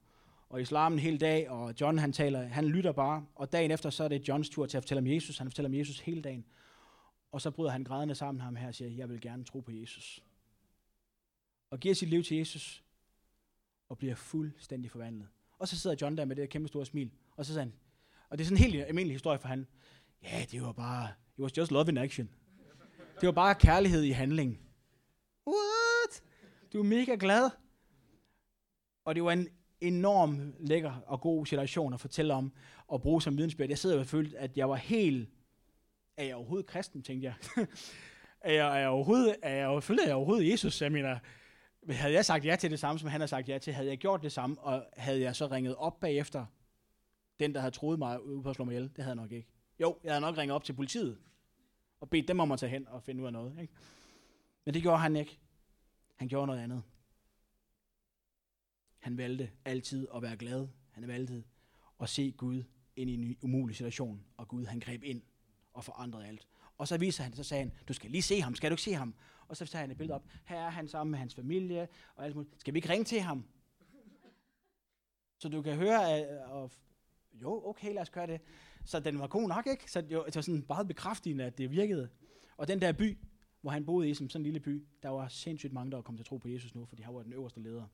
[0.49, 3.91] og islam en hel dag, og John han taler, han lytter bare, og dagen efter
[3.91, 6.23] så er det Johns tur til at fortælle om Jesus, han fortæller om Jesus hele
[6.23, 6.45] dagen,
[7.33, 9.71] og så bryder han grædende sammen ham her og siger, jeg vil gerne tro på
[9.71, 10.23] Jesus.
[11.71, 12.82] Og giver sit liv til Jesus,
[13.92, 15.28] og bliver fuldstændig forvandlet.
[15.59, 17.72] Og så sidder John der med det kæmpe store smil, og så siger han,
[18.28, 19.66] og det er sådan en helt almindelig historie for han,
[20.22, 22.31] ja, det var bare, it was just love in action.
[23.20, 24.61] Det var bare kærlighed i handling.
[25.46, 26.22] What?
[26.72, 27.50] Du er mega glad.
[29.05, 29.48] Og det var en
[29.81, 32.52] enorm lækker og god situation at fortælle om
[32.87, 33.68] og bruge som vidensbyrd.
[33.68, 35.28] Jeg sidder og følte, at jeg var helt...
[36.16, 37.35] Er jeg overhovedet kristen, tænkte jeg.
[38.40, 40.83] er, jeg, er, jeg overhovedet, er jeg, følte jeg overhovedet Jesus?
[40.83, 41.18] Jeg mener,
[41.90, 43.99] havde jeg sagt ja til det samme, som han har sagt ja til, havde jeg
[43.99, 46.47] gjort det samme, og havde jeg så ringet op bagefter,
[47.40, 49.33] den, der havde troet mig ude på at slå mig ihjel, det havde jeg nok
[49.33, 49.49] ikke.
[49.81, 51.18] Jo, jeg havde nok ringet op til politiet,
[52.01, 53.61] og bedt dem om at tage hen og finde ud af noget.
[53.61, 53.75] Ikke?
[54.64, 55.38] Men det gjorde han ikke.
[56.16, 56.83] Han gjorde noget andet.
[58.99, 60.68] Han valgte altid at være glad.
[60.90, 61.45] Han valgte
[62.01, 62.64] at se Gud
[62.97, 65.23] ind i en umulig situation, og Gud han greb ind
[65.73, 66.49] og forandrede alt.
[66.79, 68.83] Og så viser han, så sagde han, du skal lige se ham, skal du ikke
[68.83, 69.14] se ham?
[69.53, 72.25] Og så tager han et billede op, her er han sammen med hans familie, og
[72.25, 72.61] alt muligt.
[72.61, 73.45] Skal vi ikke ringe til ham?
[75.38, 76.71] Så du kan høre, at, og,
[77.33, 78.41] jo, okay, lad os gøre det.
[78.85, 79.91] Så den var god nok, ikke?
[79.91, 82.09] Så det var, det var sådan meget bekræftigende, at det virkede.
[82.57, 83.19] Og den der by,
[83.61, 86.03] hvor han boede i, som sådan en lille by, der var sindssygt mange, der var
[86.03, 87.87] kommet til at tro på Jesus nu, fordi han var den øverste leder.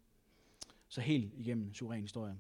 [0.89, 2.39] Så helt igennem suveræn historie.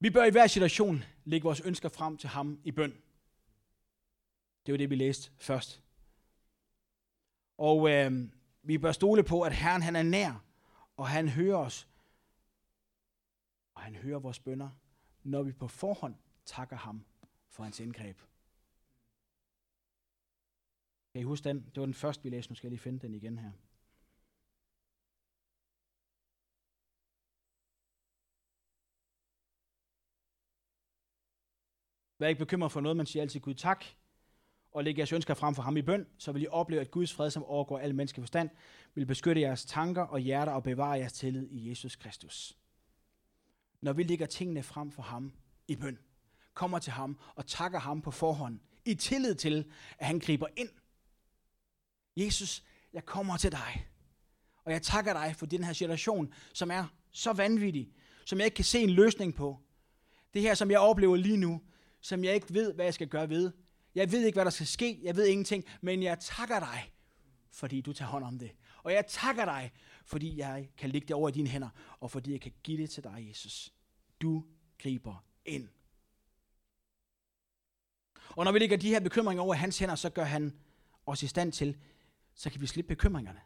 [0.00, 2.96] Vi bør i hver situation lægge vores ønsker frem til ham i bøn.
[4.66, 5.85] Det var det, vi læste først.
[7.58, 8.12] Og øh,
[8.62, 10.44] vi bør stole på, at Herren han er nær,
[10.96, 11.88] og han hører os.
[13.74, 14.70] Og han hører vores bønder,
[15.22, 16.14] når vi på forhånd
[16.44, 17.04] takker ham
[17.48, 18.18] for hans indgreb.
[21.12, 21.56] Kan I huske den?
[21.74, 22.50] Det var den første, vi læste.
[22.50, 23.52] Nu skal jeg lige finde den igen her.
[32.18, 33.84] Vær ikke bekymret for noget, man siger altid Gud tak,
[34.76, 37.12] og lægge jeres ønsker frem for ham i bøn, så vil I opleve, at Guds
[37.12, 38.50] fred, som overgår al menneskelig forstand,
[38.94, 42.56] vil beskytte jeres tanker og hjerter og bevare jeres tillid i Jesus Kristus.
[43.80, 45.32] Når vi lægger tingene frem for ham
[45.68, 45.98] i bøn,
[46.54, 49.64] kommer til ham og takker ham på forhånd, i tillid til,
[49.98, 50.70] at han griber ind.
[52.16, 53.86] Jesus, jeg kommer til dig,
[54.64, 57.92] og jeg takker dig for den her situation, som er så vanvittig,
[58.24, 59.58] som jeg ikke kan se en løsning på.
[60.34, 61.62] Det her, som jeg oplever lige nu,
[62.00, 63.52] som jeg ikke ved, hvad jeg skal gøre ved.
[63.96, 65.00] Jeg ved ikke, hvad der skal ske.
[65.02, 65.64] Jeg ved ingenting.
[65.80, 66.92] Men jeg takker dig,
[67.50, 68.50] fordi du tager hånd om det.
[68.82, 69.72] Og jeg takker dig,
[70.04, 71.68] fordi jeg kan ligge det over i dine hænder,
[72.00, 73.74] og fordi jeg kan give det til dig, Jesus.
[74.20, 74.44] Du
[74.78, 75.68] griber ind.
[78.36, 80.58] Og når vi lægger de her bekymringer over i hans hænder, så gør han
[81.06, 81.76] os i stand til,
[82.34, 83.40] så kan vi slippe bekymringerne.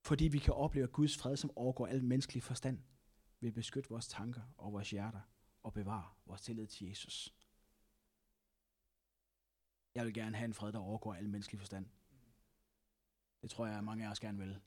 [0.00, 2.78] Fordi vi kan opleve Guds fred, som overgår al menneskelig forstand,
[3.40, 5.20] vil beskytte vores tanker og vores hjerter
[5.62, 7.34] og bevare vores tillid til Jesus.
[9.94, 11.86] Jeg vil gerne have en fred, der overgår al menneskelig forstand.
[13.42, 14.60] Det tror jeg, at mange af os gerne vil.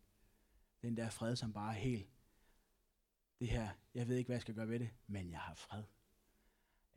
[0.82, 2.10] Den der fred, som bare er helt.
[3.40, 5.84] Det her, jeg ved ikke, hvad jeg skal gøre ved det, men jeg har fred.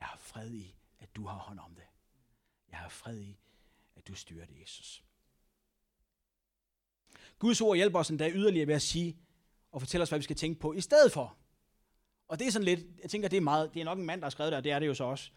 [0.01, 1.85] Jeg har fred i, at du har hånd om det.
[2.71, 3.39] Jeg har fred i,
[3.97, 5.05] at du styrer det, Jesus.
[7.39, 9.19] Guds ord hjælper os endda yderligere ved at sige
[9.73, 11.37] og fortælle os, hvad vi skal tænke på i stedet for.
[12.29, 14.21] Og det er sådan lidt, jeg tænker, det er, meget, det er nok en mand,
[14.21, 15.31] der har skrevet det, og det er det jo så også.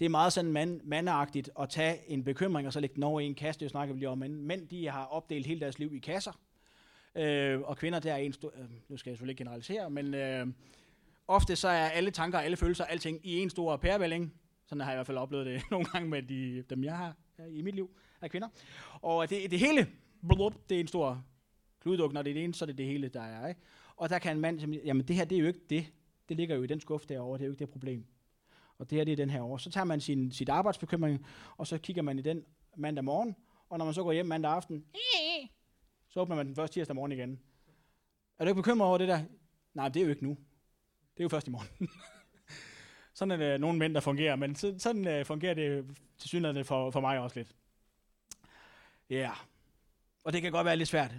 [0.00, 3.20] Det er meget sådan mand, mandagtigt at tage en bekymring og så lægge den over
[3.20, 3.60] i en kasse.
[3.60, 6.40] Det snakker vi lige om, men mænd de har opdelt hele deres liv i kasser.
[7.14, 10.14] Øh, og kvinder, der er en stor, øh, nu skal jeg selvfølgelig ikke generalisere, men
[10.14, 10.46] øh,
[11.28, 14.34] ofte så er alle tanker, alle følelser, alting i en stor pærevælling.
[14.66, 17.14] Sådan har jeg i hvert fald oplevet det nogle gange med de, dem, jeg har
[17.48, 18.48] i mit liv af kvinder.
[19.02, 19.86] Og det, det hele,
[20.28, 21.24] blub, det er en stor
[21.80, 22.14] kluddukke.
[22.14, 23.48] når det er det ene, så er det det hele, der er.
[23.48, 23.60] Ikke?
[23.96, 25.86] Og der kan en mand, som, jamen det her, det er jo ikke det.
[26.28, 28.04] Det ligger jo i den skuffe derovre, det er jo ikke det problem.
[28.80, 29.58] Og det her, det er den her over.
[29.58, 32.44] Så tager man sin, sit arbejdsbekymring, og så kigger man i den
[32.76, 33.36] mandag morgen,
[33.68, 34.84] og når man så går hjem mandag aften,
[36.08, 37.40] så åbner man den første tirsdag morgen igen.
[38.38, 39.22] Er du ikke bekymret over det der?
[39.74, 40.30] Nej, det er jo ikke nu.
[41.14, 41.68] Det er jo først i morgen.
[43.14, 46.90] sådan er det nogle mænd, der fungerer, men sådan øh, fungerer det til synligheden for,
[46.90, 47.56] for mig også lidt.
[49.10, 49.36] Ja, yeah.
[50.24, 51.14] og det kan godt være lidt svært.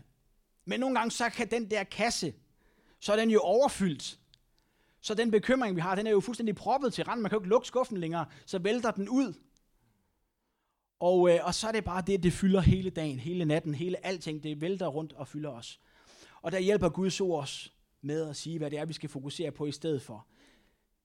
[0.66, 2.34] Men nogle gange, så kan den der kasse,
[3.00, 4.21] så er den jo overfyldt.
[5.02, 7.22] Så den bekymring, vi har, den er jo fuldstændig proppet til randen.
[7.22, 9.34] Man kan jo ikke lukke skuffen længere, så vælter den ud.
[11.00, 14.06] Og, øh, og så er det bare det, det fylder hele dagen, hele natten, hele
[14.06, 14.44] alting.
[14.44, 15.80] Det vælter rundt og fylder os.
[16.42, 19.52] Og der hjælper Guds ord os med at sige, hvad det er, vi skal fokusere
[19.52, 20.28] på i stedet for.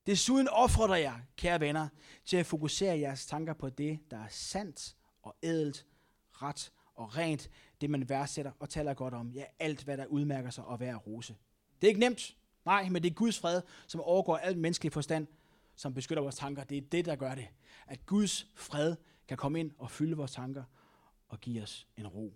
[0.06, 1.88] Desuden opfordrer jeg, kære venner,
[2.24, 5.86] til at fokusere jeres tanker på det, der er sandt og ædelt,
[6.32, 9.30] ret og rent, det man værdsætter og taler godt om.
[9.30, 11.36] Ja, alt hvad der udmærker sig og være rose.
[11.80, 15.26] Det er ikke nemt, nej, men det er Guds fred, som overgår alt menneskelig forstand,
[15.74, 16.64] som beskytter vores tanker.
[16.64, 17.48] Det er det, der gør det.
[17.86, 18.96] At Guds fred
[19.28, 20.64] kan komme ind og fylde vores tanker
[21.28, 22.34] og give os en ro.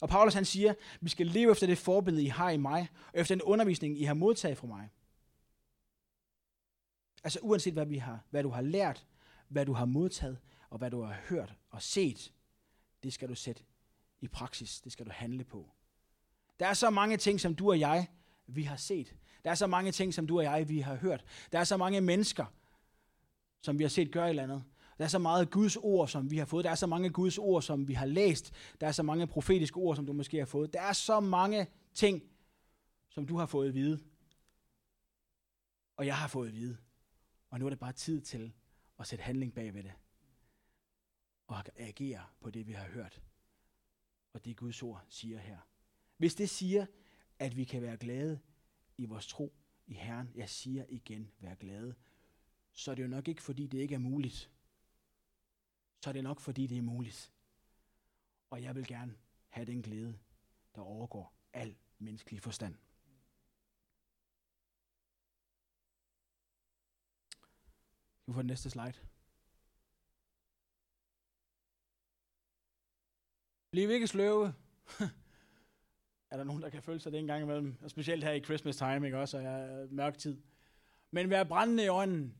[0.00, 3.20] Og Paulus han siger, vi skal leve efter det forbillede, I har i mig, og
[3.20, 4.90] efter den undervisning, I har modtaget fra mig.
[7.24, 9.06] Altså uanset hvad, vi har, hvad du har lært,
[9.48, 10.38] hvad du har modtaget,
[10.70, 12.32] og hvad du har hørt og set,
[13.02, 13.62] det skal du sætte
[14.20, 14.80] i praksis.
[14.80, 15.70] Det skal du handle på.
[16.60, 18.08] Der er så mange ting, som du og jeg,
[18.46, 19.14] vi har set.
[19.44, 21.24] Der er så mange ting, som du og jeg, vi har hørt.
[21.52, 22.46] Der er så mange mennesker,
[23.62, 24.64] som vi har set gøre et eller andet.
[24.98, 26.64] Der er så meget Guds ord, som vi har fået.
[26.64, 28.52] Der er så mange Guds ord, som vi har læst.
[28.80, 30.72] Der er så mange profetiske ord, som du måske har fået.
[30.72, 32.22] Der er så mange ting,
[33.08, 34.00] som du har fået at vide.
[35.96, 36.76] Og jeg har fået at vide.
[37.50, 38.52] Og nu er det bare tid til
[38.98, 39.92] at sætte handling bag ved det.
[41.46, 43.22] Og agere på det, vi har hørt.
[44.32, 45.58] Og det Guds ord siger her.
[46.16, 46.86] Hvis det siger,
[47.42, 48.40] at vi kan være glade
[48.96, 49.52] i vores tro
[49.86, 51.94] i Herren, jeg siger igen, vær glade,
[52.72, 54.50] så er det jo nok ikke, fordi det ikke er muligt.
[56.00, 57.32] Så er det nok, fordi det er muligt.
[58.50, 60.18] Og jeg vil gerne have den glæde,
[60.74, 62.74] der overgår al menneskelig forstand.
[68.26, 68.94] Vi får den næste slide.
[73.70, 74.54] Bliv ikke sløve.
[76.32, 77.76] er der nogen, der kan føle sig det en gang imellem?
[77.82, 79.36] Og specielt her i Christmas time, ikke også?
[79.36, 80.40] Og jeg mørk tid.
[81.10, 82.34] Men vær brændende i ånden.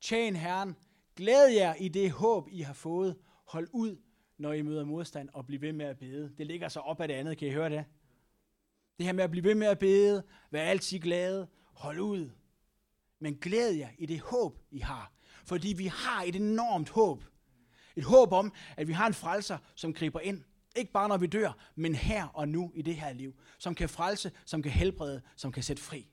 [0.00, 0.76] Tjen Herren.
[1.16, 3.16] Glæd jer i det håb, I har fået.
[3.44, 3.96] Hold ud,
[4.38, 6.32] når I møder modstand, og bliv ved med at bede.
[6.38, 7.84] Det ligger så op af det andet, kan I høre det?
[8.98, 12.30] Det her med at blive ved med at bede, vær altid glade, hold ud.
[13.18, 15.12] Men glæd jer i det håb, I har.
[15.44, 17.24] Fordi vi har et enormt håb.
[17.96, 20.42] Et håb om, at vi har en frelser, som griber ind.
[20.76, 23.34] Ikke bare når vi dør, men her og nu i det her liv.
[23.58, 26.08] Som kan frelse, som kan helbrede, som kan sætte fri.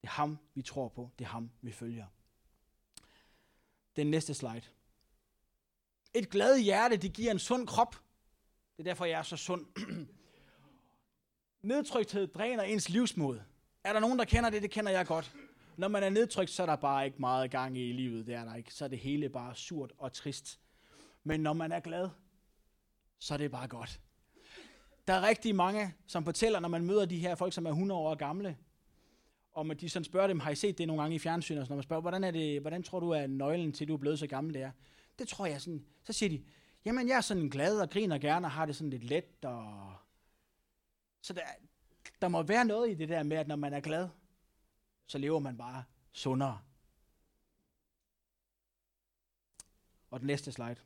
[0.00, 1.10] Det er ham, vi tror på.
[1.18, 2.06] Det er ham, vi følger.
[3.96, 4.62] Den næste slide.
[6.14, 7.94] Et glad hjerte, det giver en sund krop.
[8.76, 9.66] Det er derfor, jeg er så sund.
[11.62, 13.40] Nedtrykthed dræner ens livsmod.
[13.84, 14.62] Er der nogen, der kender det?
[14.62, 15.36] Det kender jeg godt.
[15.76, 18.26] Når man er nedtrykt, så er der bare ikke meget gang i livet.
[18.26, 18.74] Det er der ikke.
[18.74, 20.60] Så er det hele bare surt og trist.
[21.24, 22.10] Men når man er glad,
[23.18, 24.00] så er det bare godt.
[25.06, 28.00] Der er rigtig mange, som fortæller, når man møder de her folk, som er 100
[28.00, 28.56] år gamle,
[29.52, 31.68] og man, de sådan spørger dem, har I set det nogle gange i fjernsynet, og
[31.68, 33.98] når man spørger, hvordan, er det, hvordan tror du, at nøglen til, at du er
[33.98, 34.70] blevet så gammel, det er?
[35.18, 36.44] Det tror jeg sådan, så siger de,
[36.84, 39.44] jamen jeg er sådan glad og griner gerne og har det sådan lidt let.
[39.44, 39.94] Og...
[41.22, 41.40] Så der,
[42.22, 44.08] der må være noget i det der med, at når man er glad,
[45.06, 46.60] så lever man bare sundere.
[50.10, 50.76] Og den næste slide.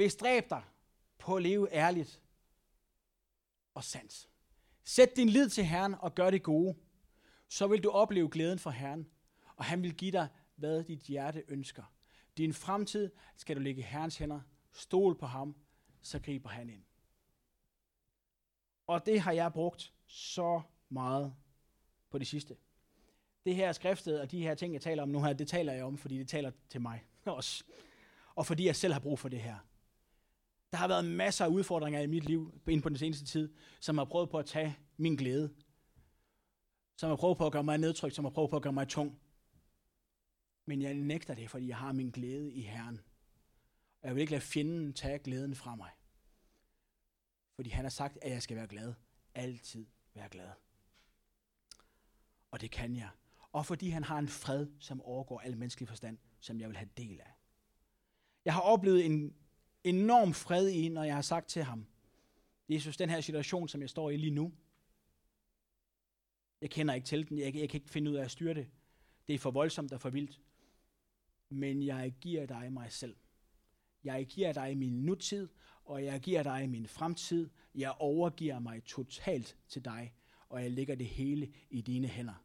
[0.00, 0.62] Bestræb dig
[1.18, 2.22] på at leve ærligt
[3.74, 4.28] og sandt.
[4.84, 6.76] Sæt din lid til Herren og gør det gode.
[7.48, 9.06] Så vil du opleve glæden for Herren,
[9.56, 11.82] og han vil give dig, hvad dit hjerte ønsker.
[12.36, 14.40] Din fremtid skal du lægge Herrens hænder.
[14.72, 15.56] Stol på ham,
[16.02, 16.84] så griber han ind.
[18.86, 21.34] Og det har jeg brugt så meget
[22.10, 22.56] på det sidste.
[23.44, 25.84] Det her skriftet og de her ting, jeg taler om nu her, det taler jeg
[25.84, 27.64] om, fordi det taler til mig også.
[28.34, 29.58] Og fordi jeg selv har brug for det her.
[30.72, 33.98] Der har været masser af udfordringer i mit liv inden på den seneste tid, som
[33.98, 35.54] har prøvet på at tage min glæde.
[36.96, 38.88] Som har prøvet på at gøre mig nedtrykt, som har prøvet på at gøre mig
[38.88, 39.20] tung.
[40.66, 43.00] Men jeg nægter det, fordi jeg har min glæde i Herren.
[44.02, 45.90] Og jeg vil ikke lade fjenden tage glæden fra mig.
[47.54, 48.94] Fordi han har sagt, at jeg skal være glad.
[49.34, 50.50] Altid være glad.
[52.50, 53.08] Og det kan jeg.
[53.52, 56.90] Og fordi han har en fred, som overgår al menneskelig forstand, som jeg vil have
[56.96, 57.34] del af.
[58.44, 59.34] Jeg har oplevet en
[59.84, 61.86] enorm fred i, når jeg har sagt til ham,
[62.68, 64.52] Jesus, den her situation, som jeg står i lige nu,
[66.60, 68.66] jeg kender ikke til den, jeg, jeg kan ikke finde ud af at styre det.
[69.28, 70.40] Det er for voldsomt og for vildt.
[71.48, 73.16] Men jeg giver dig mig selv.
[74.04, 75.48] Jeg giver dig min nutid,
[75.84, 77.50] og jeg giver dig min fremtid.
[77.74, 80.14] Jeg overgiver mig totalt til dig,
[80.48, 82.44] og jeg lægger det hele i dine hænder.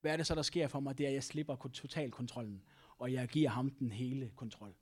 [0.00, 0.98] Hvad er det så, der sker for mig?
[0.98, 2.62] Det er, at jeg slipper totalkontrollen,
[2.98, 4.74] og jeg giver ham den hele kontrol.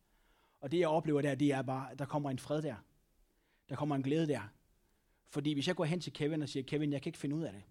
[0.61, 2.77] Og det, jeg oplever der, det er bare, at der kommer en fred der.
[3.68, 4.49] Der kommer en glæde der.
[5.29, 7.42] Fordi hvis jeg går hen til Kevin og siger, Kevin, jeg kan ikke finde ud
[7.42, 7.62] af det.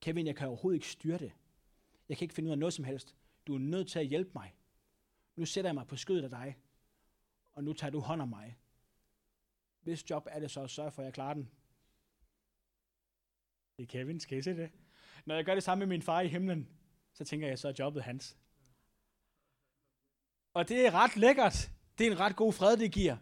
[0.00, 1.32] Kevin, jeg kan overhovedet ikke styre det.
[2.08, 3.16] Jeg kan ikke finde ud af noget som helst.
[3.46, 4.54] Du er nødt til at hjælpe mig.
[5.36, 6.56] Nu sætter jeg mig på skødet af dig,
[7.52, 8.56] og nu tager du hånd om mig.
[9.80, 11.50] Hvis job er det så at sørge for, at jeg klarer den?
[13.76, 14.70] Det er Kevin, skal I se det?
[15.24, 16.68] Når jeg gør det samme med min far i himlen,
[17.12, 18.36] så tænker jeg, så er jobbet hans.
[20.54, 21.70] Og det er ret lækkert.
[21.98, 23.16] Det er en ret god fred, det giver.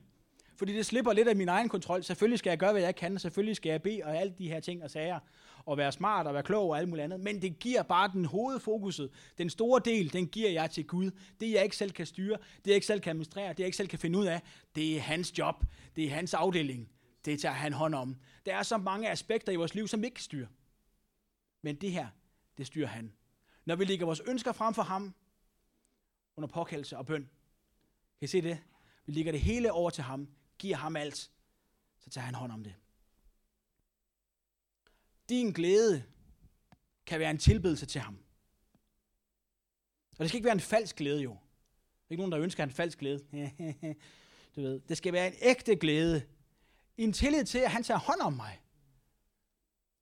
[0.56, 2.02] Fordi det slipper lidt af min egen kontrol.
[2.02, 3.14] Selvfølgelig skal jeg gøre, hvad jeg kan.
[3.14, 5.18] og Selvfølgelig skal jeg bede og alle de her ting og sager.
[5.66, 7.20] Og være smart og være klog og alt muligt andet.
[7.20, 9.10] Men det giver bare den hovedfokuset.
[9.38, 11.10] Den store del, den giver jeg til Gud.
[11.40, 13.76] Det jeg ikke selv kan styre, det jeg ikke selv kan administrere, det jeg ikke
[13.76, 14.40] selv kan finde ud af,
[14.74, 15.64] det er hans job.
[15.96, 16.88] Det er hans afdeling.
[17.24, 18.16] Det tager han hånd om.
[18.46, 20.46] Der er så mange aspekter i vores liv, som vi ikke kan styre.
[21.62, 22.06] Men det her,
[22.58, 23.12] det styrer han.
[23.64, 25.14] Når vi lægger vores ønsker frem for ham,
[26.36, 27.28] under påkaldelse og bøn.
[28.24, 28.58] Kan I se det?
[29.06, 31.30] Vi ligger det hele over til ham, giver ham alt,
[31.98, 32.74] så tager han hånd om det.
[35.28, 36.04] Din glæde
[37.06, 38.18] kan være en tilbedelse til ham.
[40.10, 41.30] Og det skal ikke være en falsk glæde jo.
[41.30, 43.18] Der er ikke nogen, der ønsker en falsk glæde.
[44.56, 44.80] du ved.
[44.80, 46.26] Det skal være en ægte glæde.
[46.96, 48.60] En tillid til, at han tager hånd om mig.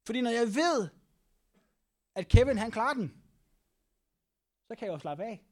[0.07, 0.89] Fordi når jeg ved,
[2.15, 3.23] at Kevin han klarer den,
[4.69, 5.43] så kan jeg jo slappe af.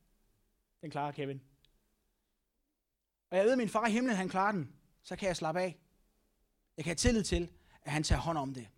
[0.83, 1.49] Den klarer Kevin.
[3.31, 5.61] Og jeg ved, at min far i himlen, han klarer den, så kan jeg slappe
[5.61, 5.79] af.
[6.77, 7.51] Jeg kan have tillid til,
[7.83, 8.69] at han tager hånd om det.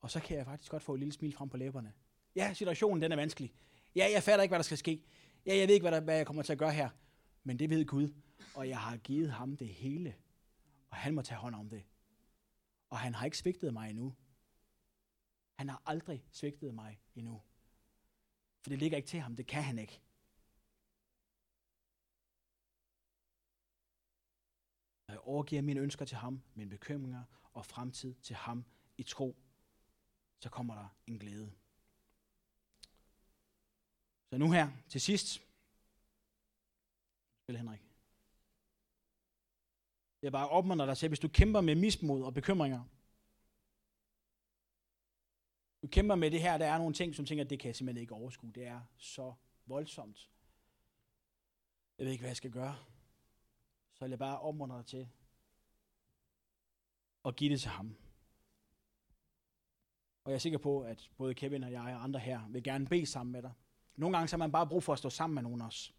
[0.00, 1.92] Og så kan jeg faktisk godt få et lille smil frem på læberne.
[2.36, 3.54] Ja, situationen den er vanskelig.
[3.94, 5.04] Ja, jeg fatter ikke, hvad der skal ske.
[5.46, 6.88] Ja, jeg ved ikke, hvad, der, hvad jeg kommer til at gøre her.
[7.44, 8.14] Men det ved Gud.
[8.54, 10.14] Og jeg har givet ham det hele.
[10.90, 11.82] Og han må tage hånd om det.
[12.90, 14.14] Og han har ikke svigtet mig endnu.
[15.54, 17.42] Han har aldrig svigtet mig endnu.
[18.62, 19.36] For det ligger ikke til ham.
[19.36, 20.00] Det kan han ikke.
[25.10, 28.64] Og jeg overgiver mine ønsker til ham, mine bekymringer og fremtid til ham
[28.98, 29.36] i tro,
[30.38, 31.52] så kommer der en glæde.
[34.30, 35.40] Så nu her til sidst.
[37.42, 37.80] Spil Henrik.
[40.22, 42.84] Jeg bare opmunder dig til, hvis du kæmper med mismod og bekymringer,
[45.82, 47.76] du kæmper med det her, der er nogle ting, som tænker, at det kan jeg
[47.76, 48.52] simpelthen ikke overskue.
[48.52, 49.34] Det er så
[49.66, 50.30] voldsomt.
[51.98, 52.76] Jeg ved ikke, hvad jeg skal gøre.
[54.00, 55.08] Så vil jeg bare opmuntre dig til
[57.24, 57.96] at give det til ham.
[60.24, 62.86] Og jeg er sikker på, at både Kevin og jeg og andre her vil gerne
[62.86, 63.52] bede sammen med dig.
[63.96, 65.92] Nogle gange så har man bare brug for at stå sammen med nogen også.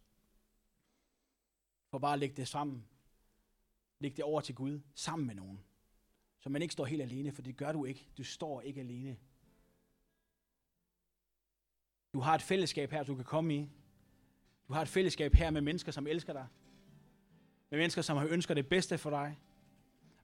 [1.90, 2.86] For bare at lægge det sammen.
[4.00, 5.64] Lægge det over til Gud sammen med nogen.
[6.40, 8.10] Så man ikke står helt alene, for det gør du ikke.
[8.18, 9.18] Du står ikke alene.
[12.14, 13.70] Du har et fællesskab her, du kan komme i.
[14.68, 16.48] Du har et fællesskab her med mennesker, som elsker dig.
[17.72, 19.40] Med mennesker, som ønsker det bedste for dig.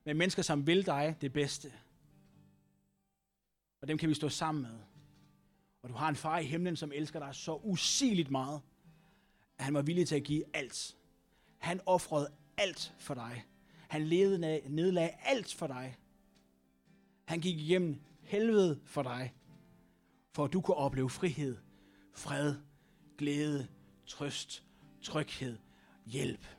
[0.05, 1.73] Med mennesker, som vil dig det bedste.
[3.81, 4.79] Og dem kan vi stå sammen med.
[5.81, 8.61] Og du har en far i himlen, som elsker dig så usigeligt meget,
[9.57, 10.95] at han var villig til at give alt.
[11.57, 13.45] Han offrede alt for dig.
[13.87, 15.97] Han levede nedlagde alt for dig.
[17.25, 19.33] Han gik igennem helvede for dig,
[20.31, 21.57] for at du kunne opleve frihed,
[22.13, 22.55] fred,
[23.17, 23.67] glæde,
[24.05, 24.63] trøst,
[25.01, 25.57] tryghed,
[26.05, 26.56] hjælp.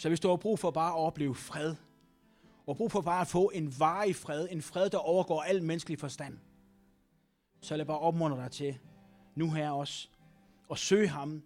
[0.00, 1.76] Så hvis du har brug for bare at opleve fred,
[2.66, 5.98] og brug for bare at få en varig fred, en fred, der overgår al menneskelig
[5.98, 6.38] forstand,
[7.60, 8.78] så lad bare opmuntre dig til,
[9.34, 10.08] nu her også,
[10.70, 11.42] at søge ham.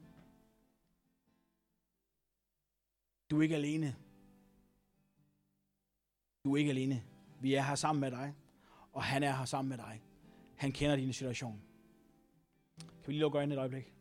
[3.30, 3.96] Du er ikke alene.
[6.44, 7.02] Du er ikke alene.
[7.40, 8.35] Vi er her sammen med dig,
[8.92, 10.02] og han er her sammen med dig.
[10.56, 11.62] Han kender din situation.
[12.79, 13.94] Kan vi lige lukke øjnene et øjeblik?